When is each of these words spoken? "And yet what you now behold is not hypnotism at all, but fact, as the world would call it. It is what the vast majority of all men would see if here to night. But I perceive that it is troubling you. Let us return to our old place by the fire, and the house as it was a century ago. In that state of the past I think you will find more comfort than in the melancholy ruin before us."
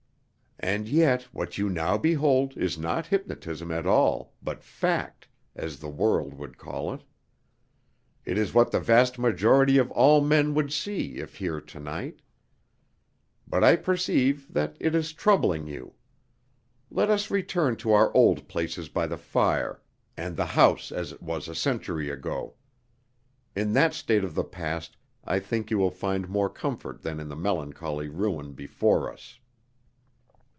"And 0.63 0.87
yet 0.87 1.23
what 1.33 1.57
you 1.57 1.69
now 1.69 1.97
behold 1.97 2.55
is 2.55 2.77
not 2.77 3.07
hypnotism 3.07 3.71
at 3.71 3.87
all, 3.87 4.35
but 4.43 4.63
fact, 4.63 5.27
as 5.55 5.79
the 5.79 5.89
world 5.89 6.35
would 6.35 6.59
call 6.59 6.93
it. 6.93 7.01
It 8.25 8.37
is 8.37 8.53
what 8.53 8.69
the 8.69 8.79
vast 8.79 9.17
majority 9.17 9.79
of 9.79 9.89
all 9.89 10.21
men 10.21 10.53
would 10.53 10.71
see 10.71 11.15
if 11.15 11.37
here 11.37 11.59
to 11.59 11.79
night. 11.79 12.21
But 13.47 13.63
I 13.63 13.75
perceive 13.75 14.53
that 14.53 14.77
it 14.79 14.93
is 14.93 15.13
troubling 15.13 15.65
you. 15.65 15.95
Let 16.91 17.09
us 17.09 17.31
return 17.31 17.75
to 17.77 17.93
our 17.93 18.13
old 18.15 18.47
place 18.47 18.87
by 18.87 19.07
the 19.07 19.17
fire, 19.17 19.81
and 20.15 20.37
the 20.37 20.45
house 20.45 20.91
as 20.91 21.11
it 21.11 21.23
was 21.23 21.47
a 21.47 21.55
century 21.55 22.11
ago. 22.11 22.53
In 23.55 23.73
that 23.73 23.95
state 23.95 24.23
of 24.23 24.35
the 24.35 24.43
past 24.43 24.95
I 25.25 25.39
think 25.39 25.71
you 25.71 25.79
will 25.79 25.89
find 25.89 26.29
more 26.29 26.51
comfort 26.51 27.01
than 27.01 27.19
in 27.19 27.29
the 27.29 27.35
melancholy 27.35 28.09
ruin 28.09 28.53
before 28.53 29.11
us." 29.11 29.39